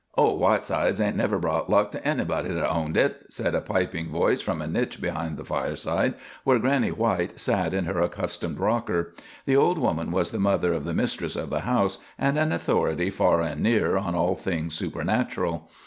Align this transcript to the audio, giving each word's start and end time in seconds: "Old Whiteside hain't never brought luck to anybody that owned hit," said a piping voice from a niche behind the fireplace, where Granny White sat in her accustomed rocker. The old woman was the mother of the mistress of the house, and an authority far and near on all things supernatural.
"Old 0.15 0.39
Whiteside 0.39 0.97
hain't 0.97 1.15
never 1.15 1.37
brought 1.37 1.69
luck 1.69 1.91
to 1.91 2.03
anybody 2.03 2.49
that 2.49 2.67
owned 2.71 2.95
hit," 2.95 3.23
said 3.29 3.53
a 3.53 3.61
piping 3.61 4.09
voice 4.09 4.41
from 4.41 4.59
a 4.59 4.65
niche 4.65 4.99
behind 4.99 5.37
the 5.37 5.45
fireplace, 5.45 6.13
where 6.43 6.57
Granny 6.57 6.89
White 6.89 7.39
sat 7.39 7.71
in 7.75 7.85
her 7.85 8.01
accustomed 8.01 8.57
rocker. 8.59 9.13
The 9.45 9.55
old 9.57 9.77
woman 9.77 10.09
was 10.11 10.31
the 10.31 10.39
mother 10.39 10.73
of 10.73 10.85
the 10.85 10.95
mistress 10.95 11.35
of 11.35 11.51
the 11.51 11.59
house, 11.59 11.99
and 12.17 12.35
an 12.39 12.51
authority 12.51 13.11
far 13.11 13.41
and 13.43 13.61
near 13.61 13.95
on 13.95 14.15
all 14.15 14.33
things 14.35 14.73
supernatural. 14.73 15.69